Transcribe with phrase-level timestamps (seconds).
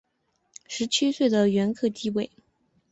[0.65, 2.31] 十七岁的元恪即位。